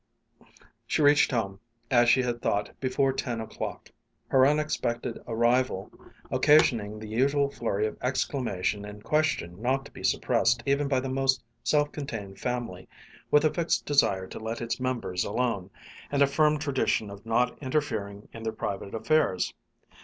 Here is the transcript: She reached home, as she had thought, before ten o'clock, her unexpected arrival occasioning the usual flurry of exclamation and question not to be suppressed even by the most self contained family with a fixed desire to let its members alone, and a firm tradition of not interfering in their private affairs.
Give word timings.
She 0.87 1.03
reached 1.03 1.29
home, 1.29 1.59
as 1.91 2.09
she 2.09 2.23
had 2.23 2.41
thought, 2.41 2.71
before 2.79 3.13
ten 3.13 3.39
o'clock, 3.39 3.91
her 4.29 4.47
unexpected 4.47 5.19
arrival 5.27 5.91
occasioning 6.31 6.97
the 6.97 7.07
usual 7.07 7.51
flurry 7.51 7.85
of 7.85 7.99
exclamation 8.01 8.83
and 8.83 9.03
question 9.03 9.61
not 9.61 9.85
to 9.85 9.91
be 9.91 10.03
suppressed 10.03 10.63
even 10.65 10.87
by 10.87 11.01
the 11.01 11.09
most 11.09 11.43
self 11.63 11.91
contained 11.91 12.39
family 12.39 12.89
with 13.29 13.45
a 13.45 13.53
fixed 13.53 13.85
desire 13.85 14.25
to 14.25 14.39
let 14.39 14.59
its 14.59 14.79
members 14.79 15.23
alone, 15.23 15.69
and 16.11 16.23
a 16.23 16.25
firm 16.25 16.57
tradition 16.57 17.11
of 17.11 17.23
not 17.23 17.55
interfering 17.61 18.27
in 18.33 18.41
their 18.41 18.51
private 18.53 18.95
affairs. 18.95 19.53